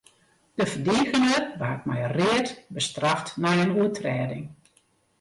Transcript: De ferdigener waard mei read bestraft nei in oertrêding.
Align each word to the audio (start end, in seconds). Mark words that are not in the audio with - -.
De 0.57 0.65
ferdigener 0.71 1.43
waard 1.59 1.83
mei 1.89 2.03
read 2.17 2.47
bestraft 2.75 3.27
nei 3.41 3.57
in 3.63 3.75
oertrêding. 3.79 4.45